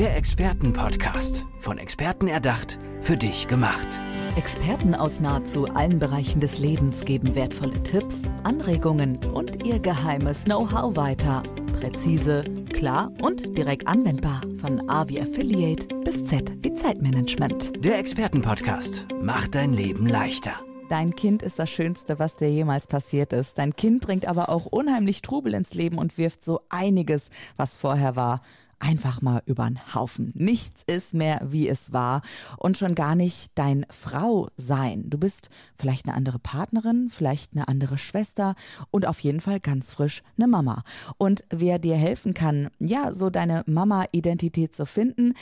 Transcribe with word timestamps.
Der 0.00 0.16
Expertenpodcast. 0.16 1.44
Von 1.58 1.76
Experten 1.76 2.26
erdacht, 2.26 2.78
für 3.02 3.18
dich 3.18 3.46
gemacht. 3.48 3.86
Experten 4.34 4.94
aus 4.94 5.20
nahezu 5.20 5.66
allen 5.66 5.98
Bereichen 5.98 6.40
des 6.40 6.58
Lebens 6.58 7.04
geben 7.04 7.34
wertvolle 7.34 7.82
Tipps, 7.82 8.22
Anregungen 8.42 9.22
und 9.26 9.62
ihr 9.62 9.78
geheimes 9.78 10.44
Know-how 10.44 10.96
weiter. 10.96 11.42
Präzise, 11.78 12.44
klar 12.72 13.12
und 13.20 13.58
direkt 13.58 13.86
anwendbar. 13.86 14.40
Von 14.56 14.88
A 14.88 15.06
wie 15.06 15.20
Affiliate 15.20 15.94
bis 15.96 16.24
Z 16.24 16.50
wie 16.62 16.72
Zeitmanagement. 16.72 17.84
Der 17.84 17.98
Expertenpodcast 17.98 19.06
macht 19.20 19.54
dein 19.54 19.74
Leben 19.74 20.06
leichter. 20.06 20.52
Dein 20.88 21.14
Kind 21.14 21.42
ist 21.42 21.58
das 21.58 21.68
Schönste, 21.68 22.18
was 22.18 22.36
dir 22.36 22.50
jemals 22.50 22.86
passiert 22.86 23.34
ist. 23.34 23.58
Dein 23.58 23.76
Kind 23.76 24.00
bringt 24.00 24.26
aber 24.26 24.48
auch 24.48 24.64
unheimlich 24.64 25.20
Trubel 25.20 25.52
ins 25.52 25.74
Leben 25.74 25.98
und 25.98 26.16
wirft 26.16 26.42
so 26.42 26.62
einiges, 26.70 27.28
was 27.58 27.76
vorher 27.76 28.16
war, 28.16 28.40
einfach 28.80 29.22
mal 29.22 29.42
übern 29.46 29.78
Haufen. 29.94 30.32
Nichts 30.34 30.82
ist 30.86 31.14
mehr, 31.14 31.40
wie 31.44 31.68
es 31.68 31.92
war 31.92 32.22
und 32.56 32.76
schon 32.76 32.94
gar 32.94 33.14
nicht 33.14 33.52
dein 33.54 33.86
Frau 33.90 34.48
sein. 34.56 35.08
Du 35.08 35.18
bist 35.18 35.50
vielleicht 35.78 36.06
eine 36.06 36.16
andere 36.16 36.38
Partnerin, 36.38 37.08
vielleicht 37.08 37.52
eine 37.52 37.68
andere 37.68 37.98
Schwester 37.98 38.54
und 38.90 39.06
auf 39.06 39.20
jeden 39.20 39.40
Fall 39.40 39.60
ganz 39.60 39.92
frisch 39.92 40.22
eine 40.36 40.48
Mama. 40.48 40.82
Und 41.18 41.44
wer 41.50 41.78
dir 41.78 41.96
helfen 41.96 42.34
kann, 42.34 42.70
ja, 42.78 43.12
so 43.12 43.30
deine 43.30 43.62
Mama-Identität 43.66 44.74
zu 44.74 44.86
finden, 44.86 45.34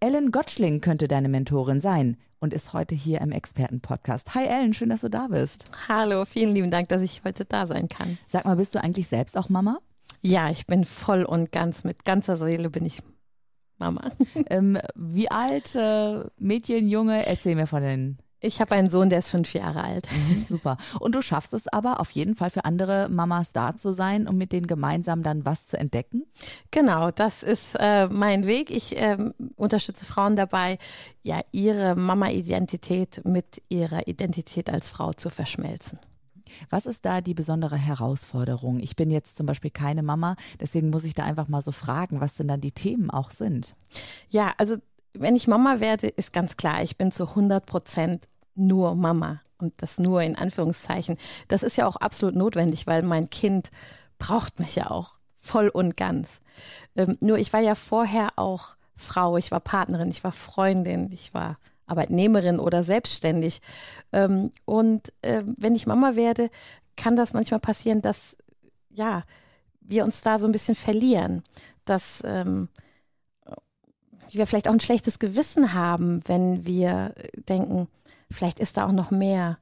Ellen 0.00 0.30
Gottschling 0.30 0.80
könnte 0.80 1.08
deine 1.08 1.28
Mentorin 1.28 1.80
sein 1.80 2.16
und 2.38 2.52
ist 2.52 2.74
heute 2.74 2.94
hier 2.94 3.20
im 3.22 3.32
Expertenpodcast. 3.32 4.34
Hi 4.34 4.44
Ellen, 4.44 4.74
schön, 4.74 4.90
dass 4.90 5.00
du 5.00 5.08
da 5.08 5.28
bist. 5.28 5.64
Hallo, 5.88 6.24
vielen 6.26 6.54
lieben 6.54 6.70
Dank, 6.70 6.88
dass 6.90 7.02
ich 7.02 7.22
heute 7.24 7.44
da 7.44 7.66
sein 7.66 7.88
kann. 7.88 8.18
Sag 8.26 8.44
mal, 8.44 8.56
bist 8.56 8.74
du 8.74 8.82
eigentlich 8.82 9.08
selbst 9.08 9.36
auch 9.36 9.48
Mama? 9.48 9.78
Ja, 10.24 10.48
ich 10.50 10.66
bin 10.66 10.84
voll 10.84 11.24
und 11.24 11.52
ganz 11.52 11.84
mit 11.84 12.04
ganzer 12.04 12.36
Seele 12.36 12.70
bin 12.70 12.86
ich 12.86 13.02
Mama. 13.78 14.10
ähm, 14.50 14.78
wie 14.94 15.30
alt, 15.30 15.74
äh, 15.74 16.24
Mädchen, 16.38 16.88
Junge? 16.88 17.26
Erzähl 17.26 17.54
mir 17.54 17.66
von 17.66 17.82
den 17.82 18.18
ich 18.44 18.60
habe 18.60 18.74
einen 18.74 18.90
Sohn, 18.90 19.08
der 19.08 19.20
ist 19.20 19.30
fünf 19.30 19.54
Jahre 19.54 19.82
alt. 19.82 20.06
Mhm, 20.12 20.44
super. 20.46 20.76
Und 21.00 21.14
du 21.14 21.22
schaffst 21.22 21.54
es 21.54 21.66
aber 21.66 21.98
auf 21.98 22.10
jeden 22.10 22.34
Fall 22.34 22.50
für 22.50 22.66
andere 22.66 23.08
Mamas 23.08 23.54
da 23.54 23.74
zu 23.74 23.94
sein, 23.94 24.28
um 24.28 24.36
mit 24.36 24.52
denen 24.52 24.66
gemeinsam 24.66 25.22
dann 25.22 25.46
was 25.46 25.68
zu 25.68 25.78
entdecken? 25.78 26.26
Genau, 26.70 27.10
das 27.10 27.42
ist 27.42 27.74
äh, 27.80 28.06
mein 28.08 28.46
Weg. 28.46 28.70
Ich 28.70 29.00
äh, 29.00 29.16
unterstütze 29.56 30.04
Frauen 30.04 30.36
dabei, 30.36 30.76
ja, 31.22 31.40
ihre 31.52 31.94
Mama-Identität 31.94 33.22
mit 33.24 33.62
ihrer 33.70 34.08
Identität 34.08 34.68
als 34.68 34.90
Frau 34.90 35.14
zu 35.14 35.30
verschmelzen. 35.30 35.98
Was 36.70 36.86
ist 36.86 37.04
da 37.04 37.20
die 37.20 37.34
besondere 37.34 37.76
Herausforderung? 37.76 38.80
Ich 38.80 38.96
bin 38.96 39.10
jetzt 39.10 39.36
zum 39.36 39.46
Beispiel 39.46 39.70
keine 39.70 40.02
Mama, 40.02 40.36
deswegen 40.60 40.90
muss 40.90 41.04
ich 41.04 41.14
da 41.14 41.24
einfach 41.24 41.48
mal 41.48 41.62
so 41.62 41.72
fragen, 41.72 42.20
was 42.20 42.34
denn 42.34 42.48
dann 42.48 42.60
die 42.60 42.72
Themen 42.72 43.10
auch 43.10 43.30
sind. 43.30 43.76
Ja, 44.28 44.52
also 44.58 44.76
wenn 45.12 45.36
ich 45.36 45.46
Mama 45.46 45.80
werde, 45.80 46.08
ist 46.08 46.32
ganz 46.32 46.56
klar, 46.56 46.82
ich 46.82 46.96
bin 46.96 47.12
zu 47.12 47.28
100 47.28 47.66
Prozent 47.66 48.28
nur 48.54 48.94
Mama 48.94 49.40
und 49.58 49.72
das 49.78 49.98
nur 49.98 50.22
in 50.22 50.36
Anführungszeichen. 50.36 51.16
Das 51.48 51.62
ist 51.62 51.76
ja 51.76 51.86
auch 51.86 51.96
absolut 51.96 52.34
notwendig, 52.34 52.86
weil 52.86 53.02
mein 53.02 53.30
Kind 53.30 53.70
braucht 54.18 54.58
mich 54.58 54.76
ja 54.76 54.90
auch 54.90 55.14
voll 55.38 55.68
und 55.68 55.96
ganz. 55.96 56.40
Ähm, 56.96 57.16
nur 57.20 57.38
ich 57.38 57.52
war 57.52 57.60
ja 57.60 57.74
vorher 57.74 58.30
auch 58.36 58.76
Frau, 58.96 59.36
ich 59.36 59.50
war 59.50 59.60
Partnerin, 59.60 60.08
ich 60.08 60.24
war 60.24 60.32
Freundin, 60.32 61.10
ich 61.12 61.34
war 61.34 61.58
Arbeitnehmerin 61.86 62.58
oder 62.58 62.84
selbstständig. 62.84 63.60
Ähm, 64.12 64.50
und 64.64 65.12
äh, 65.22 65.42
wenn 65.58 65.74
ich 65.74 65.86
Mama 65.86 66.16
werde, 66.16 66.50
kann 66.96 67.16
das 67.16 67.32
manchmal 67.32 67.60
passieren, 67.60 68.02
dass 68.02 68.36
ja 68.90 69.24
wir 69.80 70.04
uns 70.04 70.22
da 70.22 70.38
so 70.38 70.46
ein 70.46 70.52
bisschen 70.52 70.74
verlieren, 70.74 71.42
dass 71.84 72.22
ähm, 72.24 72.68
wir 74.30 74.46
vielleicht 74.46 74.68
auch 74.68 74.72
ein 74.72 74.80
schlechtes 74.80 75.18
Gewissen 75.18 75.74
haben, 75.74 76.26
wenn 76.26 76.66
wir 76.66 77.14
denken, 77.48 77.88
vielleicht 78.30 78.58
ist 78.58 78.76
da 78.76 78.86
auch 78.86 78.92
noch 78.92 79.10
mehr 79.10 79.58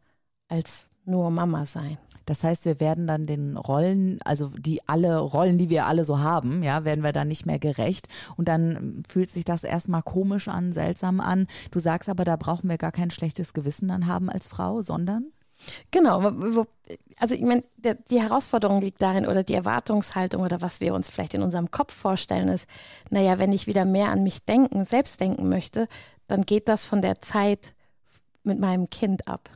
als 0.49 0.87
nur 1.05 1.31
Mama 1.31 1.67
sein. 1.67 1.99
Das 2.27 2.45
heißt, 2.45 2.65
wir 2.65 2.81
werden 2.81 3.07
dann 3.07 3.27
den 3.27 3.57
Rollen, 3.57 4.19
also 4.25 4.49
die 4.49 4.87
alle 4.89 5.19
Rollen, 5.19 5.59
die 5.59 5.71
wir 5.71 5.87
alle 5.87 6.05
so 6.05 6.21
haben, 6.21 6.63
ja, 6.63 6.85
werden 6.85 7.05
wir 7.05 7.13
dann 7.13 7.29
nicht 7.29 7.47
mehr 7.47 7.59
gerecht. 7.59 8.09
Und 8.37 8.49
dann 8.49 9.03
fühlt 9.09 9.31
sich 9.31 9.45
das 9.45 9.65
erstmal 9.65 10.03
komisch 10.03 10.49
an, 10.49 10.73
seltsam 10.73 11.21
an. 11.21 11.47
Du 11.71 11.79
sagst 11.79 12.09
aber, 12.09 12.25
da 12.25 12.37
brauchen 12.37 12.69
wir 12.69 12.79
gar 12.79 12.93
kein 12.93 13.11
schlechtes 13.11 13.53
Gewissen 13.53 13.89
dann 13.89 14.07
haben 14.07 14.31
als 14.31 14.49
Frau, 14.49 14.83
sondern? 14.83 15.33
Genau, 15.91 16.21
also 17.19 17.35
ich 17.35 17.43
meine, 17.43 17.63
die 18.11 18.21
Herausforderung 18.21 18.81
liegt 18.81 19.01
darin 19.01 19.27
oder 19.27 19.43
die 19.43 19.55
Erwartungshaltung 19.55 20.43
oder 20.43 20.61
was 20.61 20.81
wir 20.81 20.95
uns 20.95 21.09
vielleicht 21.09 21.35
in 21.35 21.43
unserem 21.43 21.71
Kopf 21.71 21.95
vorstellen 21.95 22.49
ist, 22.49 22.69
naja, 23.11 23.39
wenn 23.39 23.53
ich 23.53 23.67
wieder 23.67 23.85
mehr 23.85 24.09
an 24.09 24.23
mich 24.23 24.45
denken, 24.45 24.85
selbst 24.85 25.21
denken 25.21 25.49
möchte, 25.49 25.87
dann 26.27 26.43
geht 26.43 26.69
das 26.69 26.85
von 26.85 27.01
der 27.01 27.21
Zeit 27.21 27.75
mit 28.43 28.59
meinem 28.59 28.89
Kind 28.89 29.29
ab. 29.29 29.51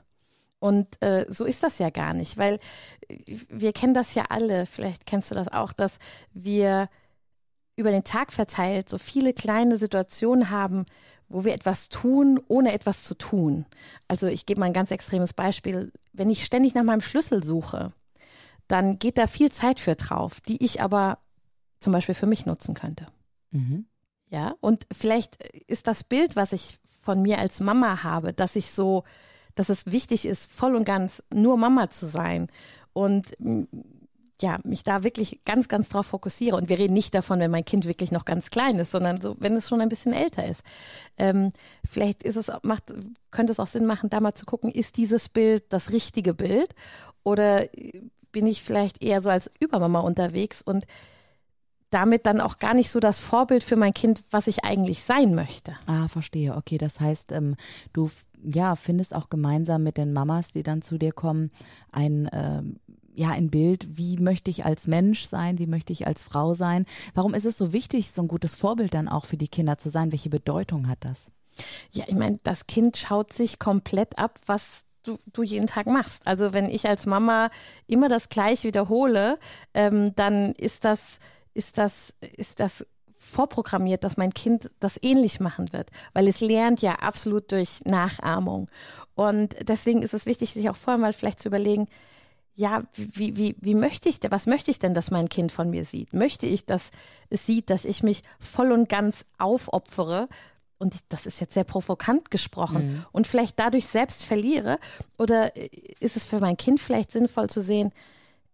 Und 0.58 1.00
äh, 1.02 1.26
so 1.28 1.44
ist 1.44 1.62
das 1.62 1.78
ja 1.78 1.90
gar 1.90 2.14
nicht, 2.14 2.38
weil 2.38 2.58
äh, 3.08 3.18
wir 3.48 3.72
kennen 3.72 3.94
das 3.94 4.14
ja 4.14 4.24
alle, 4.28 4.66
vielleicht 4.66 5.06
kennst 5.06 5.30
du 5.30 5.34
das 5.34 5.48
auch, 5.48 5.72
dass 5.72 5.98
wir 6.32 6.88
über 7.76 7.90
den 7.90 8.04
Tag 8.04 8.32
verteilt 8.32 8.88
so 8.88 8.98
viele 8.98 9.34
kleine 9.34 9.76
Situationen 9.76 10.50
haben, 10.50 10.86
wo 11.28 11.44
wir 11.44 11.52
etwas 11.52 11.88
tun, 11.88 12.40
ohne 12.48 12.72
etwas 12.72 13.04
zu 13.04 13.14
tun. 13.16 13.66
Also 14.08 14.26
ich 14.28 14.46
gebe 14.46 14.60
mal 14.60 14.66
ein 14.66 14.72
ganz 14.72 14.90
extremes 14.90 15.34
Beispiel. 15.34 15.92
Wenn 16.12 16.30
ich 16.30 16.44
ständig 16.44 16.74
nach 16.74 16.84
meinem 16.84 17.00
Schlüssel 17.00 17.42
suche, 17.42 17.92
dann 18.68 18.98
geht 18.98 19.18
da 19.18 19.26
viel 19.26 19.52
Zeit 19.52 19.80
für 19.80 19.94
drauf, 19.94 20.40
die 20.40 20.64
ich 20.64 20.80
aber 20.80 21.18
zum 21.80 21.92
Beispiel 21.92 22.14
für 22.14 22.26
mich 22.26 22.46
nutzen 22.46 22.74
könnte. 22.74 23.06
Mhm. 23.50 23.86
Ja, 24.28 24.54
und 24.60 24.86
vielleicht 24.92 25.42
ist 25.68 25.86
das 25.86 26.02
Bild, 26.02 26.34
was 26.34 26.52
ich 26.52 26.78
von 27.02 27.22
mir 27.22 27.38
als 27.38 27.60
Mama 27.60 28.02
habe, 28.02 28.32
dass 28.32 28.56
ich 28.56 28.72
so 28.72 29.04
dass 29.56 29.68
es 29.68 29.86
wichtig 29.86 30.24
ist, 30.26 30.52
voll 30.52 30.76
und 30.76 30.84
ganz 30.84 31.22
nur 31.34 31.56
Mama 31.56 31.90
zu 31.90 32.06
sein 32.06 32.46
und 32.92 33.34
ja, 34.40 34.58
mich 34.64 34.84
da 34.84 35.02
wirklich 35.02 35.40
ganz, 35.44 35.66
ganz 35.68 35.88
drauf 35.88 36.06
fokussiere. 36.06 36.56
Und 36.56 36.68
wir 36.68 36.78
reden 36.78 36.92
nicht 36.92 37.14
davon, 37.14 37.40
wenn 37.40 37.50
mein 37.50 37.64
Kind 37.64 37.86
wirklich 37.86 38.12
noch 38.12 38.26
ganz 38.26 38.50
klein 38.50 38.78
ist, 38.78 38.90
sondern 38.90 39.20
so, 39.20 39.34
wenn 39.38 39.56
es 39.56 39.68
schon 39.68 39.80
ein 39.80 39.88
bisschen 39.88 40.12
älter 40.12 40.46
ist. 40.46 40.62
Ähm, 41.16 41.52
vielleicht 41.84 42.22
ist 42.22 42.36
es, 42.36 42.52
macht, 42.62 42.94
könnte 43.30 43.52
es 43.52 43.60
auch 43.60 43.66
Sinn 43.66 43.86
machen, 43.86 44.10
da 44.10 44.20
mal 44.20 44.34
zu 44.34 44.44
gucken, 44.44 44.70
ist 44.70 44.98
dieses 44.98 45.30
Bild 45.30 45.64
das 45.70 45.90
richtige 45.90 46.34
Bild? 46.34 46.74
Oder 47.24 47.66
bin 48.30 48.46
ich 48.46 48.62
vielleicht 48.62 49.02
eher 49.02 49.22
so 49.22 49.30
als 49.30 49.50
Übermama 49.58 50.00
unterwegs 50.00 50.60
und 50.60 50.84
damit 51.90 52.26
dann 52.26 52.40
auch 52.40 52.58
gar 52.58 52.74
nicht 52.74 52.90
so 52.90 53.00
das 53.00 53.20
Vorbild 53.20 53.62
für 53.62 53.76
mein 53.76 53.94
Kind, 53.94 54.24
was 54.30 54.46
ich 54.46 54.64
eigentlich 54.64 55.02
sein 55.02 55.34
möchte. 55.34 55.74
Ah, 55.86 56.08
verstehe. 56.08 56.56
Okay, 56.56 56.78
das 56.78 57.00
heißt, 57.00 57.32
ähm, 57.32 57.56
du 57.92 58.10
ja 58.42 58.76
findest 58.76 59.14
auch 59.14 59.28
gemeinsam 59.28 59.82
mit 59.82 59.96
den 59.96 60.12
Mamas, 60.12 60.52
die 60.52 60.62
dann 60.62 60.82
zu 60.82 60.98
dir 60.98 61.12
kommen, 61.12 61.50
ein 61.92 62.28
ähm, 62.32 62.76
ja 63.18 63.30
ein 63.30 63.50
Bild, 63.50 63.96
wie 63.96 64.18
möchte 64.18 64.50
ich 64.50 64.64
als 64.64 64.86
Mensch 64.86 65.24
sein, 65.24 65.58
wie 65.58 65.66
möchte 65.66 65.92
ich 65.92 66.06
als 66.06 66.22
Frau 66.22 66.54
sein. 66.54 66.84
Warum 67.14 67.34
ist 67.34 67.46
es 67.46 67.58
so 67.58 67.72
wichtig, 67.72 68.12
so 68.12 68.22
ein 68.22 68.28
gutes 68.28 68.54
Vorbild 68.54 68.94
dann 68.94 69.08
auch 69.08 69.24
für 69.24 69.36
die 69.36 69.48
Kinder 69.48 69.78
zu 69.78 69.88
sein? 69.88 70.12
Welche 70.12 70.28
Bedeutung 70.28 70.88
hat 70.88 70.98
das? 71.00 71.30
Ja, 71.92 72.04
ich 72.06 72.14
meine, 72.14 72.36
das 72.42 72.66
Kind 72.66 72.96
schaut 72.96 73.32
sich 73.32 73.58
komplett 73.58 74.18
ab, 74.18 74.38
was 74.46 74.82
Du, 75.02 75.18
du, 75.32 75.44
jeden 75.44 75.68
Tag 75.68 75.86
machst. 75.86 76.26
Also 76.26 76.52
wenn 76.52 76.68
ich 76.68 76.88
als 76.88 77.06
Mama 77.06 77.50
immer 77.86 78.08
das 78.08 78.28
gleich 78.28 78.64
wiederhole, 78.64 79.38
ähm, 79.72 80.12
dann 80.16 80.50
ist 80.54 80.84
das 80.84 81.20
ist 81.56 81.78
das, 81.78 82.14
ist 82.20 82.60
das 82.60 82.86
vorprogrammiert, 83.18 84.04
dass 84.04 84.18
mein 84.18 84.34
Kind 84.34 84.70
das 84.78 84.98
ähnlich 85.02 85.40
machen 85.40 85.72
wird, 85.72 85.90
weil 86.12 86.28
es 86.28 86.40
lernt 86.40 86.82
ja 86.82 86.96
absolut 86.96 87.50
durch 87.50 87.80
Nachahmung. 87.84 88.68
Und 89.14 89.56
deswegen 89.68 90.02
ist 90.02 90.14
es 90.14 90.26
wichtig, 90.26 90.52
sich 90.52 90.68
auch 90.68 90.76
vorher 90.76 91.00
mal 91.00 91.12
vielleicht 91.12 91.40
zu 91.40 91.48
überlegen, 91.48 91.88
ja, 92.54 92.82
wie, 92.94 93.36
wie, 93.36 93.56
wie 93.60 93.74
möchte 93.74 94.08
ich 94.08 94.20
denn, 94.20 94.30
was 94.30 94.46
möchte 94.46 94.70
ich 94.70 94.78
denn, 94.78 94.94
dass 94.94 95.10
mein 95.10 95.28
Kind 95.28 95.52
von 95.52 95.70
mir 95.70 95.84
sieht? 95.84 96.14
Möchte 96.14 96.46
ich, 96.46 96.64
dass 96.64 96.90
es 97.28 97.44
sieht, 97.44 97.68
dass 97.68 97.84
ich 97.84 98.02
mich 98.02 98.22
voll 98.38 98.72
und 98.72 98.88
ganz 98.88 99.24
aufopfere? 99.38 100.28
Und 100.78 100.94
das 101.08 101.26
ist 101.26 101.40
jetzt 101.40 101.54
sehr 101.54 101.64
provokant 101.64 102.30
gesprochen 102.30 102.86
mhm. 102.86 103.04
und 103.12 103.26
vielleicht 103.26 103.58
dadurch 103.58 103.86
selbst 103.86 104.24
verliere? 104.24 104.78
Oder 105.18 105.54
ist 106.00 106.16
es 106.16 106.26
für 106.26 106.38
mein 106.38 106.56
Kind 106.56 106.80
vielleicht 106.80 107.12
sinnvoll 107.12 107.48
zu 107.50 107.60
sehen, 107.62 107.92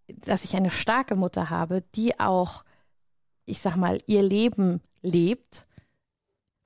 dass 0.09 0.45
ich 0.45 0.57
eine 0.57 0.71
starke 0.71 1.15
Mutter 1.15 1.51
habe, 1.51 1.83
die 1.95 2.19
auch 2.19 2.65
ich 3.45 3.61
sag 3.61 3.77
mal, 3.77 3.99
ihr 4.07 4.23
Leben 4.23 4.81
lebt. 5.03 5.67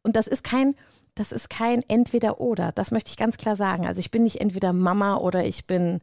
Und 0.03 0.17
das 0.17 0.27
ist 0.27 0.45
kein, 0.45 0.75
das 1.15 1.33
ist 1.33 1.51
kein 1.51 1.83
Entweder-Oder. 1.83 2.73
Das 2.73 2.91
möchte 2.91 3.11
ich 3.11 3.17
ganz 3.17 3.37
klar 3.39 3.57
sagen. 3.57 3.87
Also 3.87 4.01
ich 4.01 4.11
bin 4.11 4.23
nicht 4.23 4.41
entweder 4.41 4.73
Mama 4.73 5.17
oder 5.17 5.45
ich 5.45 5.67
bin, 5.67 6.01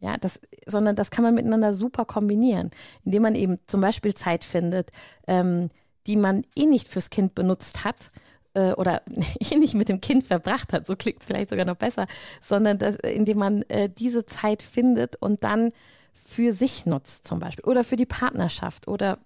ja, 0.00 0.16
das, 0.18 0.40
sondern 0.66 0.96
das 0.96 1.10
kann 1.10 1.24
man 1.24 1.34
miteinander 1.34 1.72
super 1.72 2.04
kombinieren, 2.04 2.70
indem 3.04 3.22
man 3.22 3.34
eben 3.34 3.58
zum 3.66 3.80
Beispiel 3.80 4.14
Zeit 4.14 4.44
findet, 4.44 4.90
ähm, 5.26 5.68
die 6.06 6.16
man 6.16 6.44
eh 6.56 6.66
nicht 6.66 6.88
fürs 6.88 7.10
Kind 7.10 7.34
benutzt 7.34 7.84
hat 7.84 8.10
äh, 8.54 8.72
oder 8.72 9.02
eh 9.40 9.56
nicht 9.56 9.74
mit 9.74 9.88
dem 9.88 10.00
Kind 10.00 10.24
verbracht 10.24 10.72
hat, 10.72 10.86
so 10.86 10.96
klingt 10.96 11.20
es 11.20 11.26
vielleicht 11.26 11.50
sogar 11.50 11.64
noch 11.64 11.76
besser, 11.76 12.06
sondern 12.40 12.78
das, 12.78 12.96
indem 12.96 13.38
man 13.38 13.62
äh, 13.62 13.88
diese 13.88 14.26
Zeit 14.26 14.62
findet 14.62 15.16
und 15.16 15.44
dann 15.44 15.70
für 16.12 16.52
sich 16.52 16.86
nutzt 16.86 17.26
zum 17.26 17.38
Beispiel 17.38 17.64
oder 17.64 17.84
für 17.84 17.96
die 17.96 18.06
Partnerschaft 18.06 18.88
oder 18.88 19.18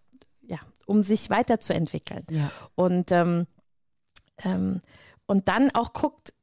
um 0.86 1.02
sich 1.02 1.30
weiterzuentwickeln. 1.30 2.24
Ja. 2.30 2.50
Und 2.74 3.12
ähm, 3.12 3.46
Ähm, 4.42 4.80
und 5.26 5.46
dann 5.46 5.70
auch 5.74 5.92
guckt, 5.92 6.34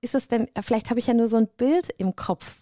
ist 0.00 0.14
es 0.14 0.28
denn, 0.28 0.48
vielleicht 0.60 0.90
habe 0.90 1.00
ich 1.00 1.08
ja 1.08 1.14
nur 1.14 1.26
so 1.26 1.36
ein 1.36 1.48
Bild 1.48 1.90
im 1.98 2.14
Kopf, 2.14 2.60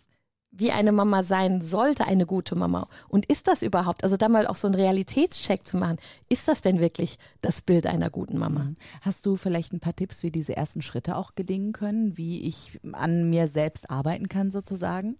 wie 0.50 0.72
eine 0.72 0.90
Mama 0.90 1.22
sein 1.22 1.60
sollte, 1.60 2.06
eine 2.06 2.24
gute 2.24 2.56
Mama. 2.56 2.88
Und 3.08 3.26
ist 3.26 3.46
das 3.46 3.62
überhaupt, 3.62 4.04
also 4.04 4.16
da 4.16 4.30
mal 4.30 4.46
auch 4.46 4.56
so 4.56 4.68
einen 4.68 4.74
Realitätscheck 4.74 5.66
zu 5.66 5.76
machen, 5.76 5.98
ist 6.30 6.48
das 6.48 6.62
denn 6.62 6.80
wirklich 6.80 7.18
das 7.42 7.60
Bild 7.60 7.86
einer 7.86 8.08
guten 8.08 8.38
Mama? 8.38 8.60
Mhm. 8.60 8.76
Hast 9.02 9.26
du 9.26 9.36
vielleicht 9.36 9.74
ein 9.74 9.80
paar 9.80 9.94
Tipps, 9.94 10.22
wie 10.22 10.30
diese 10.30 10.56
ersten 10.56 10.80
Schritte 10.80 11.14
auch 11.14 11.34
gelingen 11.34 11.72
können, 11.72 12.16
wie 12.16 12.40
ich 12.40 12.80
an 12.92 13.28
mir 13.28 13.48
selbst 13.48 13.90
arbeiten 13.90 14.28
kann 14.28 14.50
sozusagen? 14.50 15.18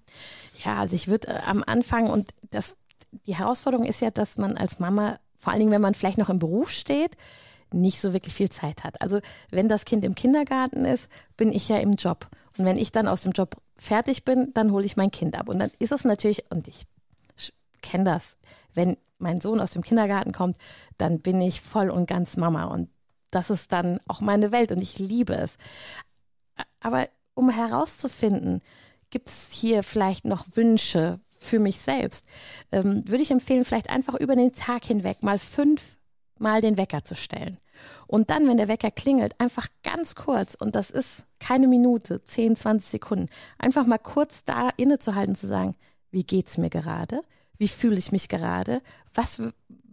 Ja, 0.64 0.78
also 0.78 0.96
ich 0.96 1.06
würde 1.06 1.28
äh, 1.28 1.40
am 1.44 1.62
Anfang 1.66 2.08
und 2.08 2.30
das, 2.50 2.76
die 3.26 3.36
Herausforderung 3.36 3.86
ist 3.86 4.00
ja, 4.00 4.10
dass 4.10 4.38
man 4.38 4.56
als 4.56 4.78
Mama, 4.78 5.18
vor 5.36 5.52
allen 5.52 5.60
Dingen, 5.60 5.72
wenn 5.72 5.80
man 5.80 5.94
vielleicht 5.94 6.18
noch 6.18 6.28
im 6.28 6.38
Beruf 6.38 6.70
steht, 6.70 7.16
nicht 7.72 8.00
so 8.00 8.12
wirklich 8.12 8.34
viel 8.34 8.48
Zeit 8.48 8.84
hat. 8.84 9.00
Also 9.00 9.20
wenn 9.50 9.68
das 9.68 9.84
Kind 9.84 10.04
im 10.04 10.14
Kindergarten 10.14 10.84
ist, 10.84 11.08
bin 11.36 11.52
ich 11.52 11.68
ja 11.68 11.78
im 11.78 11.92
Job. 11.92 12.28
Und 12.58 12.64
wenn 12.64 12.78
ich 12.78 12.92
dann 12.92 13.08
aus 13.08 13.22
dem 13.22 13.32
Job 13.32 13.56
fertig 13.76 14.24
bin, 14.24 14.52
dann 14.54 14.72
hole 14.72 14.84
ich 14.84 14.96
mein 14.96 15.10
Kind 15.10 15.38
ab. 15.38 15.48
Und 15.48 15.58
dann 15.58 15.70
ist 15.78 15.92
es 15.92 16.04
natürlich, 16.04 16.44
und 16.50 16.68
ich 16.68 16.86
kenne 17.80 18.04
das, 18.04 18.36
wenn 18.74 18.96
mein 19.18 19.40
Sohn 19.40 19.60
aus 19.60 19.70
dem 19.70 19.82
Kindergarten 19.82 20.32
kommt, 20.32 20.56
dann 20.98 21.20
bin 21.20 21.40
ich 21.40 21.60
voll 21.60 21.90
und 21.90 22.06
ganz 22.06 22.36
Mama. 22.36 22.64
Und 22.64 22.88
das 23.30 23.50
ist 23.50 23.72
dann 23.72 24.00
auch 24.08 24.20
meine 24.20 24.52
Welt 24.52 24.72
und 24.72 24.82
ich 24.82 24.98
liebe 24.98 25.34
es. 25.34 25.56
Aber 26.80 27.08
um 27.34 27.50
herauszufinden, 27.50 28.60
gibt 29.10 29.28
es 29.28 29.50
hier 29.52 29.82
vielleicht 29.82 30.24
noch 30.24 30.46
Wünsche 30.54 31.20
für 31.40 31.58
mich 31.58 31.78
selbst, 31.78 32.26
ähm, 32.70 33.02
würde 33.08 33.22
ich 33.22 33.30
empfehlen, 33.30 33.64
vielleicht 33.64 33.90
einfach 33.90 34.14
über 34.14 34.36
den 34.36 34.52
Tag 34.52 34.84
hinweg 34.84 35.22
mal 35.22 35.38
fünf 35.38 35.96
Mal 36.38 36.62
den 36.62 36.78
Wecker 36.78 37.04
zu 37.04 37.16
stellen. 37.16 37.58
Und 38.06 38.30
dann, 38.30 38.48
wenn 38.48 38.56
der 38.56 38.68
Wecker 38.68 38.90
klingelt, 38.90 39.38
einfach 39.38 39.66
ganz 39.82 40.14
kurz, 40.14 40.54
und 40.54 40.74
das 40.74 40.90
ist 40.90 41.24
keine 41.38 41.68
Minute, 41.68 42.24
10, 42.24 42.56
20 42.56 42.90
Sekunden, 42.90 43.26
einfach 43.58 43.86
mal 43.86 43.98
kurz 43.98 44.44
da 44.44 44.70
innezuhalten, 44.78 45.34
zu 45.34 45.46
sagen, 45.46 45.76
wie 46.10 46.24
geht's 46.24 46.56
mir 46.56 46.70
gerade? 46.70 47.20
Wie 47.58 47.68
fühle 47.68 47.98
ich 47.98 48.10
mich 48.10 48.30
gerade? 48.30 48.80
Was 49.12 49.42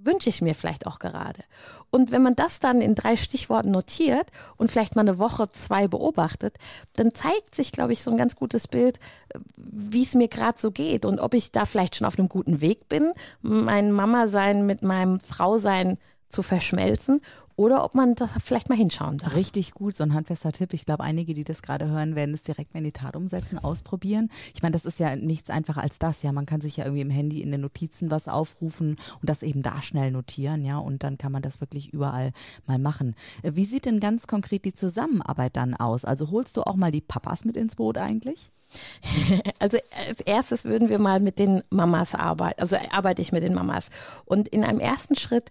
wünsche 0.03 0.29
ich 0.29 0.41
mir 0.41 0.55
vielleicht 0.55 0.87
auch 0.87 0.99
gerade? 0.99 1.41
Und 1.89 2.11
wenn 2.11 2.21
man 2.21 2.35
das 2.35 2.59
dann 2.59 2.81
in 2.81 2.95
drei 2.95 3.15
Stichworten 3.15 3.71
notiert 3.71 4.27
und 4.57 4.71
vielleicht 4.71 4.95
mal 4.95 5.01
eine 5.01 5.19
Woche, 5.19 5.49
zwei 5.49 5.87
beobachtet, 5.87 6.55
dann 6.93 7.13
zeigt 7.13 7.55
sich, 7.55 7.71
glaube 7.71 7.93
ich, 7.93 8.03
so 8.03 8.11
ein 8.11 8.17
ganz 8.17 8.35
gutes 8.35 8.67
Bild, 8.67 8.99
wie 9.55 10.03
es 10.03 10.13
mir 10.13 10.27
gerade 10.27 10.59
so 10.59 10.71
geht 10.71 11.05
und 11.05 11.19
ob 11.19 11.33
ich 11.33 11.51
da 11.51 11.65
vielleicht 11.65 11.95
schon 11.95 12.07
auf 12.07 12.17
einem 12.17 12.29
guten 12.29 12.61
Weg 12.61 12.87
bin, 12.89 13.13
mein 13.41 13.91
Mama 13.91 14.27
sein 14.27 14.65
mit 14.65 14.83
meinem 14.83 15.19
Frau 15.19 15.57
sein 15.57 15.97
zu 16.29 16.41
verschmelzen 16.41 17.21
oder 17.57 17.83
ob 17.83 17.95
man 17.95 18.13
da 18.13 18.27
vielleicht 18.27 18.69
mal 18.69 18.77
hinschauen 18.77 19.17
darf. 19.17 19.35
Richtig 19.35 19.73
gut, 19.73 19.95
so 19.95 20.03
ein 20.03 20.13
handfester 20.13 20.51
Tipp. 20.51 20.73
Ich 20.73 20.85
glaube, 20.85 21.03
einige, 21.03 21.33
die 21.33 21.43
das 21.43 21.63
gerade 21.63 21.87
hören, 21.87 22.15
werden 22.15 22.33
es 22.35 22.43
direkt 22.43 22.73
mal 22.73 22.77
in 22.77 22.83
die 22.85 22.91
Tat 22.91 23.15
umsetzen, 23.15 23.57
ausprobieren. 23.57 24.29
Ich 24.53 24.61
meine, 24.61 24.73
das 24.73 24.85
ist 24.85 24.99
ja 24.99 25.15
nichts 25.15 25.49
einfacher 25.49 25.81
als 25.81 25.97
das. 25.97 26.21
Ja, 26.21 26.31
man 26.31 26.45
kann 26.45 26.61
sich 26.61 26.77
ja 26.77 26.85
irgendwie 26.85 27.01
im 27.01 27.09
Handy 27.09 27.41
in 27.41 27.51
den 27.51 27.61
Notizen 27.61 28.11
was 28.11 28.27
aufrufen 28.27 28.97
und 29.21 29.29
das 29.29 29.41
eben 29.41 29.63
da 29.63 29.81
schnell 29.81 30.11
notieren. 30.11 30.63
Ja, 30.63 30.77
und 30.77 31.03
dann 31.03 31.17
kann 31.17 31.31
man 31.31 31.41
das 31.41 31.59
wirklich 31.59 31.91
überall 31.91 32.31
mal 32.67 32.77
machen. 32.77 33.15
Wie 33.41 33.65
sieht 33.65 33.85
denn 33.85 33.99
ganz 33.99 34.27
konkret 34.27 34.63
die 34.63 34.73
Zusammenarbeit 34.75 35.57
dann 35.57 35.73
aus? 35.73 36.05
Also 36.05 36.29
holst 36.29 36.55
du 36.57 36.61
auch 36.61 36.75
mal 36.75 36.91
die 36.91 37.01
Papas 37.01 37.43
mit 37.43 37.57
ins 37.57 37.75
Boot 37.75 37.97
eigentlich? 37.97 38.51
Also 39.59 39.77
als 40.07 40.21
erstes 40.21 40.65
würden 40.65 40.89
wir 40.89 40.99
mal 40.99 41.19
mit 41.19 41.39
den 41.39 41.63
Mamas 41.69 42.13
arbeiten, 42.13 42.61
also 42.61 42.75
arbeite 42.91 43.21
ich 43.21 43.31
mit 43.31 43.43
den 43.43 43.53
Mamas. 43.53 43.89
Und 44.25 44.47
in 44.49 44.63
einem 44.63 44.79
ersten 44.79 45.15
Schritt 45.15 45.49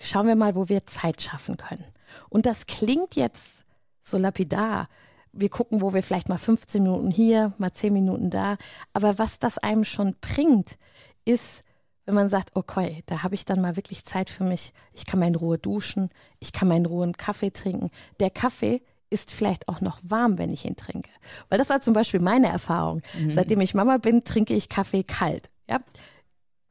schauen 0.00 0.26
wir 0.26 0.36
mal, 0.36 0.54
wo 0.54 0.68
wir 0.68 0.86
Zeit 0.86 1.22
schaffen 1.22 1.56
können. 1.56 1.84
Und 2.28 2.46
das 2.46 2.66
klingt 2.66 3.16
jetzt 3.16 3.64
so 4.00 4.18
lapidar. 4.18 4.88
Wir 5.32 5.50
gucken, 5.50 5.80
wo 5.80 5.92
wir 5.94 6.02
vielleicht 6.02 6.28
mal 6.28 6.38
15 6.38 6.82
Minuten 6.82 7.10
hier, 7.10 7.52
mal 7.58 7.72
10 7.72 7.92
Minuten 7.92 8.30
da. 8.30 8.56
Aber 8.92 9.18
was 9.18 9.38
das 9.38 9.58
einem 9.58 9.84
schon 9.84 10.16
bringt, 10.20 10.78
ist, 11.24 11.62
wenn 12.06 12.14
man 12.14 12.28
sagt, 12.30 12.56
okay, 12.56 13.02
da 13.06 13.22
habe 13.22 13.34
ich 13.34 13.44
dann 13.44 13.60
mal 13.60 13.76
wirklich 13.76 14.04
Zeit 14.04 14.30
für 14.30 14.44
mich. 14.44 14.72
Ich 14.94 15.04
kann 15.04 15.20
mal 15.20 15.26
in 15.26 15.34
Ruhe 15.34 15.58
duschen, 15.58 16.08
ich 16.38 16.52
kann 16.52 16.68
mal 16.68 16.76
in 16.76 16.86
Ruhe 16.86 17.04
einen 17.04 17.16
Kaffee 17.16 17.50
trinken. 17.50 17.90
Der 18.18 18.30
Kaffee 18.30 18.82
ist 19.10 19.32
vielleicht 19.32 19.68
auch 19.68 19.80
noch 19.80 19.98
warm, 20.02 20.38
wenn 20.38 20.52
ich 20.52 20.64
ihn 20.64 20.76
trinke. 20.76 21.10
Weil 21.48 21.58
das 21.58 21.68
war 21.68 21.80
zum 21.80 21.94
Beispiel 21.94 22.20
meine 22.20 22.48
Erfahrung. 22.48 23.02
Mhm. 23.18 23.30
Seitdem 23.32 23.60
ich 23.60 23.74
Mama 23.74 23.98
bin, 23.98 24.24
trinke 24.24 24.54
ich 24.54 24.68
Kaffee 24.68 25.02
kalt. 25.02 25.50
Ja? 25.68 25.80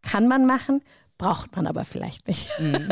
Kann 0.02 0.28
man 0.28 0.46
machen, 0.46 0.82
braucht 1.18 1.56
man 1.56 1.68
aber 1.68 1.84
vielleicht 1.84 2.28
nicht. 2.28 2.48
Mhm. 2.60 2.90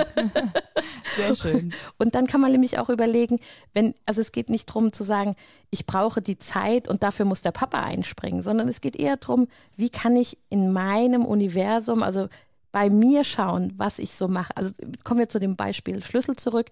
Sehr 1.16 1.36
schön. 1.36 1.74
Und 1.98 2.16
dann 2.16 2.28
kann 2.28 2.42
man 2.42 2.52
nämlich 2.52 2.78
auch 2.80 2.90
überlegen, 2.90 3.40
wenn, 3.74 3.94
also 4.06 4.22
es 4.22 4.32
geht 4.32 4.50
nicht 4.50 4.70
darum 4.70 4.92
zu 4.92 5.04
sagen, 5.04 5.36
ich 5.70 5.86
brauche 5.86 6.22
die 6.22 6.38
Zeit 6.38 6.88
und 6.88 7.04
dafür 7.04 7.26
muss 7.26 7.42
der 7.42 7.52
Papa 7.52 7.82
einspringen, 7.82 8.42
sondern 8.42 8.68
es 8.68 8.82
geht 8.82 8.96
eher 8.96 9.18
darum, 9.18 9.48
wie 9.76 9.90
kann 9.90 10.16
ich 10.16 10.38
in 10.50 10.74
meinem 10.74 11.26
Universum, 11.26 12.04
also 12.04 12.28
bei 12.72 12.90
mir 12.90 13.24
schauen, 13.24 13.74
was 13.78 14.00
ich 14.00 14.12
so 14.12 14.28
mache. 14.28 14.56
Also 14.58 14.74
kommen 15.06 15.20
wir 15.20 15.30
zu 15.30 15.40
dem 15.40 15.56
Beispiel 15.56 16.04
Schlüssel 16.04 16.36
zurück. 16.36 16.68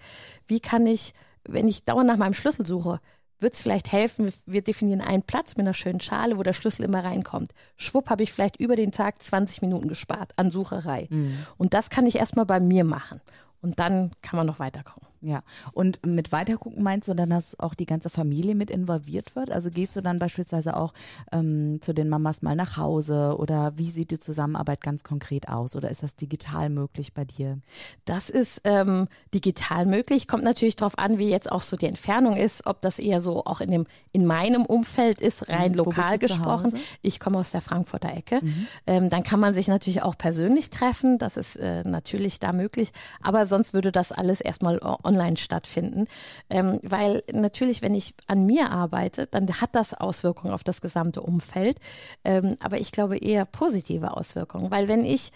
Wie 0.48 0.60
kann 0.60 0.86
ich, 0.86 1.14
wenn 1.46 1.68
ich 1.68 1.86
dauernd 1.86 2.08
nach 2.08 2.18
meinem 2.18 2.34
Schlüssel 2.34 2.66
suche, 2.66 3.00
wird 3.44 3.54
es 3.54 3.62
vielleicht 3.62 3.92
helfen, 3.92 4.34
wir 4.48 4.64
definieren 4.64 5.02
einen 5.02 5.22
Platz 5.22 5.56
mit 5.56 5.66
einer 5.66 5.74
schönen 5.74 6.00
Schale, 6.00 6.38
wo 6.38 6.44
der 6.44 6.54
Schlüssel 6.54 6.84
immer 6.84 7.04
reinkommt. 7.04 7.50
Schwupp 7.78 8.10
habe 8.10 8.24
ich 8.24 8.34
vielleicht 8.34 8.56
über 8.56 8.76
den 8.76 8.92
Tag 8.92 9.22
20 9.22 9.62
Minuten 9.62 9.88
gespart 9.88 10.32
an 10.38 10.50
Sucherei. 10.50 11.08
Mhm. 11.10 11.46
Und 11.58 11.76
das 11.76 11.90
kann 11.90 12.08
ich 12.08 12.16
erstmal 12.16 12.46
bei 12.46 12.60
mir 12.60 12.84
machen. 12.84 13.22
Und 13.62 13.80
dann 13.80 14.12
kann 14.22 14.38
man 14.38 14.48
noch 14.48 14.60
weiterkommen. 14.60 15.13
Ja, 15.26 15.42
und 15.72 16.06
mit 16.06 16.34
weitergucken 16.34 16.84
meinst 16.84 17.08
du 17.08 17.14
dann, 17.14 17.30
dass 17.30 17.58
auch 17.58 17.76
die 17.76 17.86
ganze 17.86 18.10
Familie 18.10 18.56
mit 18.56 18.70
involviert 18.70 19.38
wird? 19.38 19.52
Also 19.52 19.70
gehst 19.70 19.96
du 19.96 20.02
dann 20.02 20.20
beispielsweise 20.20 20.76
auch 20.76 20.94
ähm, 21.32 21.80
zu 21.82 21.94
den 21.94 22.10
Mamas 22.10 22.42
mal 22.42 22.58
nach 22.58 22.76
Hause 22.76 23.38
oder 23.38 23.78
wie 23.78 23.90
sieht 23.90 24.12
die 24.12 24.20
Zusammenarbeit 24.20 24.82
ganz 24.82 25.06
konkret 25.06 25.48
aus 25.48 25.78
oder 25.78 25.90
ist 25.90 26.04
das 26.04 26.18
digital 26.18 26.70
möglich 26.70 27.14
bei 27.14 27.24
dir? 27.24 27.60
Das 28.04 28.30
ist 28.30 28.62
ähm, 28.66 29.08
digital 29.34 29.86
möglich, 29.86 30.28
kommt 30.28 30.44
natürlich 30.44 30.76
darauf 30.76 30.98
an, 30.98 31.18
wie 31.20 31.30
jetzt 31.30 31.50
auch 31.50 31.62
so 31.62 31.78
die 31.78 31.86
Entfernung 31.86 32.36
ist, 32.36 32.66
ob 32.66 32.82
das 32.82 33.00
eher 33.00 33.22
so 33.22 33.46
auch 33.46 33.62
in, 33.62 33.72
dem, 33.72 33.88
in 34.12 34.26
meinem 34.26 34.66
Umfeld 34.66 35.22
ist, 35.22 35.48
rein 35.48 35.72
mhm. 35.72 35.78
lokal 35.78 36.18
gesprochen. 36.18 36.74
Ich 37.02 37.22
komme 37.22 37.38
aus 37.38 37.52
der 37.52 37.62
Frankfurter 37.62 38.12
Ecke. 38.12 38.42
Mhm. 38.42 38.68
Ähm, 38.88 39.10
dann 39.10 39.24
kann 39.24 39.40
man 39.40 39.54
sich 39.54 39.70
natürlich 39.70 40.04
auch 40.04 40.18
persönlich 40.18 40.70
treffen, 40.70 41.18
das 41.18 41.38
ist 41.38 41.56
äh, 41.56 41.84
natürlich 41.84 42.42
da 42.42 42.52
möglich, 42.52 42.92
aber 43.22 43.46
sonst 43.46 43.74
würde 43.74 43.94
das 43.94 44.12
alles 44.12 44.42
erstmal 44.42 44.80
online 44.82 45.13
online 45.14 45.38
stattfinden. 45.38 46.06
Ähm, 46.50 46.80
weil 46.82 47.24
natürlich, 47.32 47.82
wenn 47.82 47.94
ich 47.94 48.14
an 48.28 48.46
mir 48.46 48.72
arbeite, 48.72 49.28
dann 49.28 49.48
hat 49.62 49.76
das 49.76 49.94
Auswirkungen 49.94 50.54
auf 50.54 50.64
das 50.64 50.82
gesamte 50.82 51.22
Umfeld. 51.22 51.78
Ähm, 52.24 52.58
aber 52.60 52.80
ich 52.80 52.92
glaube 52.92 53.18
eher 53.18 53.46
positive 53.46 54.16
Auswirkungen, 54.16 54.72
weil 54.72 54.88
wenn 54.88 55.06
ich 55.06 55.32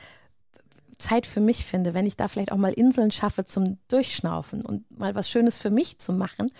Zeit 0.97 1.27
für 1.27 1.41
mich 1.41 1.63
finde, 1.63 1.93
wenn 1.93 2.07
ich 2.07 2.17
da 2.17 2.27
vielleicht 2.27 2.51
auch 2.51 2.57
mal 2.57 2.73
Inseln 2.73 3.11
schaffe 3.11 3.45
zum 3.45 3.77
Durchschnaufen 3.87 4.65
und 4.65 4.89
mal 4.97 5.13
was 5.13 5.29
Schönes 5.29 5.57
für 5.57 5.69
mich 5.69 5.99
zu 5.99 6.11
machen, 6.11 6.51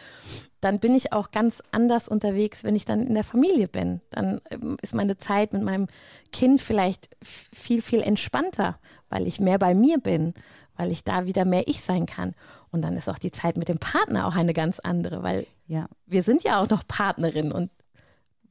dann 0.61 0.79
bin 0.79 0.93
ich 0.93 1.11
auch 1.11 1.31
ganz 1.31 1.63
anders 1.71 2.07
unterwegs, 2.07 2.63
wenn 2.63 2.75
ich 2.75 2.85
dann 2.85 3.07
in 3.07 3.15
der 3.15 3.23
Familie 3.23 3.67
bin. 3.67 4.01
Dann 4.11 4.39
ähm, 4.51 4.77
ist 4.81 4.93
meine 4.93 5.17
Zeit 5.17 5.53
mit 5.53 5.63
meinem 5.63 5.87
Kind 6.31 6.61
vielleicht 6.61 7.09
viel, 7.23 7.81
viel 7.81 8.01
entspannter, 8.01 8.79
weil 9.09 9.27
ich 9.27 9.39
mehr 9.39 9.57
bei 9.57 9.73
mir 9.73 9.97
bin, 9.97 10.33
weil 10.75 10.91
ich 10.91 11.03
da 11.03 11.25
wieder 11.25 11.45
mehr 11.45 11.67
ich 11.67 11.81
sein 11.81 12.05
kann. 12.05 12.33
Und 12.77 12.83
dann 12.83 12.95
ist 12.95 13.09
auch 13.09 13.17
die 13.17 13.31
Zeit 13.31 13.57
mit 13.57 13.69
dem 13.69 13.79
Partner 13.79 14.27
auch 14.27 14.35
eine 14.35 14.53
ganz 14.53 14.77
andere, 14.77 15.23
weil 15.23 15.47
ja. 15.65 15.87
wir 16.05 16.21
sind 16.21 16.43
ja 16.43 16.61
auch 16.61 16.69
noch 16.69 16.87
Partnerin 16.87 17.51
und 17.51 17.71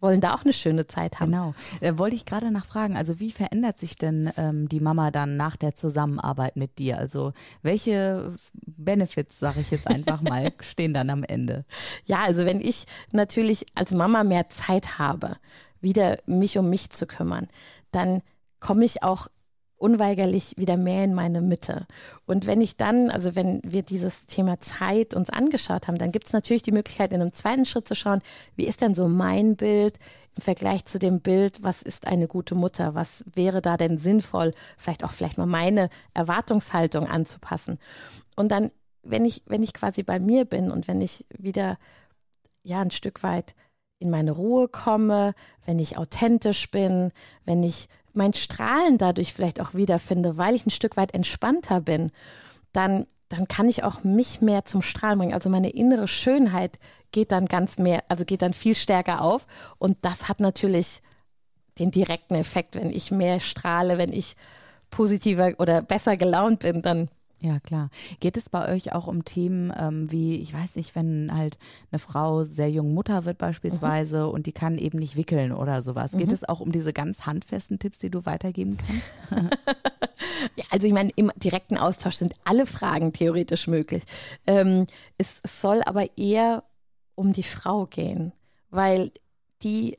wollen 0.00 0.20
da 0.20 0.34
auch 0.34 0.42
eine 0.42 0.52
schöne 0.52 0.88
Zeit 0.88 1.20
haben. 1.20 1.30
Genau. 1.30 1.54
Da 1.80 1.96
wollte 1.96 2.16
ich 2.16 2.26
gerade 2.26 2.50
nachfragen, 2.50 2.96
also 2.96 3.20
wie 3.20 3.30
verändert 3.30 3.78
sich 3.78 3.94
denn 3.94 4.32
ähm, 4.36 4.68
die 4.68 4.80
Mama 4.80 5.12
dann 5.12 5.36
nach 5.36 5.54
der 5.54 5.76
Zusammenarbeit 5.76 6.56
mit 6.56 6.80
dir? 6.80 6.98
Also 6.98 7.34
welche 7.62 8.34
Benefits, 8.64 9.38
sage 9.38 9.60
ich 9.60 9.70
jetzt 9.70 9.86
einfach 9.86 10.22
mal, 10.22 10.52
stehen 10.60 10.92
dann 10.92 11.08
am 11.08 11.22
Ende? 11.22 11.64
Ja, 12.06 12.24
also 12.24 12.44
wenn 12.44 12.60
ich 12.60 12.86
natürlich 13.12 13.64
als 13.76 13.92
Mama 13.92 14.24
mehr 14.24 14.48
Zeit 14.48 14.98
habe, 14.98 15.36
wieder 15.80 16.18
mich 16.26 16.58
um 16.58 16.68
mich 16.68 16.90
zu 16.90 17.06
kümmern, 17.06 17.46
dann 17.92 18.22
komme 18.58 18.84
ich 18.84 19.04
auch 19.04 19.28
unweigerlich 19.78 20.54
wieder 20.56 20.76
mehr 20.76 21.04
in 21.04 21.14
meine 21.14 21.40
Mitte. 21.40 21.86
Und 22.24 22.46
wenn 22.46 22.60
ich 22.60 22.76
dann, 22.76 23.10
also 23.10 23.36
wenn 23.36 23.60
wir 23.64 23.82
dieses 23.82 24.26
Thema 24.26 24.58
Zeit 24.60 25.14
uns 25.14 25.30
angeschaut 25.30 25.86
haben, 25.86 25.98
dann 25.98 26.12
gibt 26.12 26.26
es 26.26 26.32
natürlich 26.32 26.62
die 26.62 26.72
Möglichkeit, 26.72 27.12
in 27.12 27.20
einem 27.20 27.32
zweiten 27.32 27.64
Schritt 27.64 27.86
zu 27.86 27.94
schauen, 27.94 28.22
wie 28.54 28.66
ist 28.66 28.80
denn 28.80 28.94
so 28.94 29.08
mein 29.08 29.56
Bild 29.56 29.98
im 30.36 30.42
Vergleich 30.42 30.84
zu 30.84 30.98
dem 30.98 31.20
Bild, 31.20 31.62
was 31.62 31.82
ist 31.82 32.06
eine 32.06 32.28
gute 32.28 32.54
Mutter, 32.54 32.94
was 32.94 33.24
wäre 33.34 33.62
da 33.62 33.76
denn 33.76 33.98
sinnvoll, 33.98 34.52
vielleicht 34.76 35.04
auch 35.04 35.12
vielleicht 35.12 35.38
mal 35.38 35.46
meine 35.46 35.88
Erwartungshaltung 36.14 37.06
anzupassen. 37.06 37.78
Und 38.34 38.50
dann, 38.52 38.70
wenn 39.02 39.24
ich, 39.24 39.42
wenn 39.46 39.62
ich 39.62 39.72
quasi 39.72 40.02
bei 40.02 40.18
mir 40.18 40.44
bin 40.44 40.70
und 40.70 40.88
wenn 40.88 41.00
ich 41.00 41.26
wieder 41.36 41.78
ja 42.62 42.80
ein 42.80 42.90
Stück 42.90 43.22
weit 43.22 43.54
in 43.98 44.10
meine 44.10 44.32
Ruhe 44.32 44.68
komme, 44.68 45.34
wenn 45.64 45.78
ich 45.78 45.96
authentisch 45.96 46.70
bin, 46.70 47.12
wenn 47.44 47.62
ich 47.62 47.88
mein 48.16 48.32
Strahlen 48.32 48.98
dadurch 48.98 49.32
vielleicht 49.32 49.60
auch 49.60 49.74
wiederfinde, 49.74 50.36
weil 50.36 50.54
ich 50.54 50.66
ein 50.66 50.70
Stück 50.70 50.96
weit 50.96 51.14
entspannter 51.14 51.80
bin, 51.80 52.10
dann 52.72 53.06
dann 53.28 53.48
kann 53.48 53.68
ich 53.68 53.82
auch 53.82 54.04
mich 54.04 54.40
mehr 54.40 54.64
zum 54.64 54.82
Strahlen 54.82 55.18
bringen. 55.18 55.34
Also 55.34 55.50
meine 55.50 55.70
innere 55.70 56.06
Schönheit 56.06 56.78
geht 57.12 57.32
dann 57.32 57.46
ganz 57.46 57.78
mehr, 57.78 58.04
also 58.08 58.24
geht 58.24 58.42
dann 58.42 58.52
viel 58.52 58.74
stärker 58.74 59.20
auf. 59.22 59.46
Und 59.78 59.98
das 60.02 60.28
hat 60.28 60.40
natürlich 60.40 61.02
den 61.78 61.90
direkten 61.90 62.34
Effekt, 62.34 62.76
wenn 62.76 62.90
ich 62.90 63.10
mehr 63.10 63.40
strahle, 63.40 63.98
wenn 63.98 64.12
ich 64.12 64.36
positiver 64.90 65.54
oder 65.58 65.82
besser 65.82 66.16
gelaunt 66.16 66.60
bin, 66.60 66.82
dann 66.82 67.08
ja, 67.40 67.60
klar. 67.60 67.90
Geht 68.20 68.36
es 68.36 68.48
bei 68.48 68.72
euch 68.72 68.92
auch 68.94 69.06
um 69.06 69.24
Themen 69.24 69.72
ähm, 69.76 70.10
wie, 70.10 70.36
ich 70.36 70.54
weiß 70.54 70.76
nicht, 70.76 70.94
wenn 70.96 71.30
halt 71.34 71.58
eine 71.90 71.98
Frau 71.98 72.44
sehr 72.44 72.70
jung 72.70 72.94
Mutter 72.94 73.24
wird 73.26 73.36
beispielsweise 73.36 74.24
mhm. 74.24 74.30
und 74.30 74.46
die 74.46 74.52
kann 74.52 74.78
eben 74.78 74.98
nicht 74.98 75.16
wickeln 75.16 75.52
oder 75.52 75.82
sowas. 75.82 76.12
Mhm. 76.12 76.18
Geht 76.18 76.32
es 76.32 76.48
auch 76.48 76.60
um 76.60 76.72
diese 76.72 76.94
ganz 76.94 77.26
handfesten 77.26 77.78
Tipps, 77.78 77.98
die 77.98 78.10
du 78.10 78.24
weitergeben 78.24 78.78
kannst? 78.78 79.12
ja, 80.56 80.64
also 80.70 80.86
ich 80.86 80.94
meine, 80.94 81.10
im 81.16 81.30
direkten 81.36 81.76
Austausch 81.76 82.16
sind 82.16 82.34
alle 82.44 82.64
Fragen 82.64 83.12
theoretisch 83.12 83.66
möglich. 83.66 84.04
Ähm, 84.46 84.86
es 85.18 85.40
soll 85.46 85.82
aber 85.84 86.16
eher 86.16 86.64
um 87.16 87.32
die 87.32 87.42
Frau 87.42 87.86
gehen, 87.86 88.32
weil 88.70 89.10
die 89.62 89.98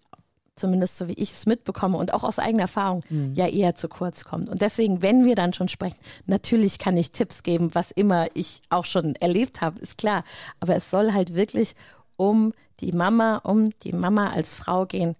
zumindest 0.58 0.98
so 0.98 1.08
wie 1.08 1.14
ich 1.14 1.32
es 1.32 1.46
mitbekomme 1.46 1.98
und 1.98 2.14
auch 2.14 2.24
aus 2.24 2.40
eigener 2.40 2.64
Erfahrung, 2.64 3.04
mhm. 3.10 3.34
ja 3.36 3.48
eher 3.48 3.76
zu 3.76 3.88
kurz 3.88 4.26
kommt. 4.26 4.50
Und 4.50 4.62
deswegen, 4.62 5.02
wenn 5.02 5.26
wir 5.26 5.36
dann 5.36 5.54
schon 5.54 5.70
sprechen, 5.70 6.00
natürlich 6.26 6.80
kann 6.80 6.98
ich 6.98 7.12
Tipps 7.12 7.44
geben, 7.44 7.74
was 7.74 7.92
immer 7.92 8.28
ich 8.34 8.62
auch 8.70 8.86
schon 8.86 9.16
erlebt 9.16 9.62
habe, 9.62 9.80
ist 9.80 9.98
klar. 9.98 10.24
Aber 10.60 10.76
es 10.76 10.90
soll 10.90 11.14
halt 11.14 11.36
wirklich 11.36 11.76
um 12.16 12.54
die 12.80 12.92
Mama, 12.92 13.38
um 13.38 13.70
die 13.84 13.94
Mama 13.94 14.32
als 14.32 14.56
Frau 14.56 14.86
gehen, 14.86 15.16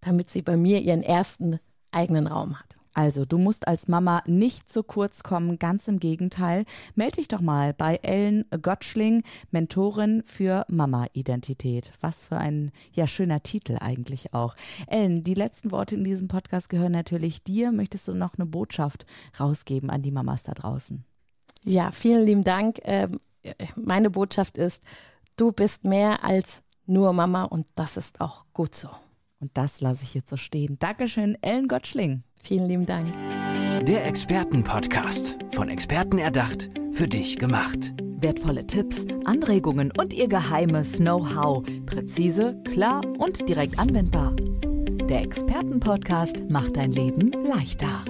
damit 0.00 0.30
sie 0.30 0.42
bei 0.42 0.56
mir 0.56 0.80
ihren 0.80 1.02
ersten 1.02 1.60
eigenen 1.90 2.26
Raum 2.26 2.58
hat. 2.58 2.69
Also, 2.92 3.24
du 3.24 3.38
musst 3.38 3.68
als 3.68 3.88
Mama 3.88 4.22
nicht 4.26 4.68
zu 4.68 4.82
kurz 4.82 5.22
kommen, 5.22 5.58
ganz 5.58 5.88
im 5.88 6.00
Gegenteil. 6.00 6.64
Meld 6.94 7.16
dich 7.16 7.28
doch 7.28 7.40
mal 7.40 7.72
bei 7.72 7.96
Ellen 8.02 8.44
Gottschling, 8.62 9.22
Mentorin 9.50 10.22
für 10.24 10.64
Mama-Identität. 10.68 11.92
Was 12.00 12.26
für 12.28 12.36
ein 12.36 12.72
ja 12.92 13.06
schöner 13.06 13.42
Titel 13.42 13.78
eigentlich 13.80 14.34
auch. 14.34 14.56
Ellen, 14.86 15.22
die 15.22 15.34
letzten 15.34 15.70
Worte 15.70 15.94
in 15.94 16.04
diesem 16.04 16.28
Podcast 16.28 16.68
gehören 16.68 16.92
natürlich 16.92 17.44
dir. 17.44 17.72
Möchtest 17.72 18.08
du 18.08 18.14
noch 18.14 18.34
eine 18.36 18.46
Botschaft 18.46 19.06
rausgeben 19.38 19.90
an 19.90 20.02
die 20.02 20.12
Mamas 20.12 20.42
da 20.42 20.52
draußen? 20.52 21.04
Ja, 21.64 21.92
vielen 21.92 22.26
lieben 22.26 22.44
Dank. 22.44 22.80
Ähm, 22.82 23.18
meine 23.76 24.10
Botschaft 24.10 24.58
ist, 24.58 24.82
du 25.36 25.52
bist 25.52 25.84
mehr 25.84 26.24
als 26.24 26.62
nur 26.86 27.12
Mama 27.12 27.44
und 27.44 27.66
das 27.74 27.96
ist 27.96 28.20
auch 28.20 28.44
gut 28.52 28.74
so. 28.74 28.88
Und 29.40 29.50
das 29.54 29.80
lasse 29.80 30.04
ich 30.04 30.14
jetzt 30.14 30.28
so 30.28 30.36
stehen. 30.36 30.76
Dankeschön, 30.78 31.36
Ellen 31.42 31.66
Gottschling. 31.66 32.22
Vielen 32.42 32.68
lieben 32.68 32.86
Dank. 32.86 33.08
Der 33.86 34.06
Expertenpodcast. 34.06 35.38
Von 35.52 35.68
Experten 35.68 36.18
erdacht, 36.18 36.70
für 36.92 37.08
dich 37.08 37.38
gemacht. 37.38 37.94
Wertvolle 37.98 38.66
Tipps, 38.66 39.06
Anregungen 39.24 39.92
und 39.96 40.12
ihr 40.12 40.28
geheimes 40.28 40.98
Know-how. 40.98 41.64
Präzise, 41.86 42.62
klar 42.70 43.00
und 43.18 43.48
direkt 43.48 43.78
anwendbar. 43.78 44.36
Der 45.08 45.22
Expertenpodcast 45.22 46.50
macht 46.50 46.76
dein 46.76 46.92
Leben 46.92 47.32
leichter. 47.44 48.04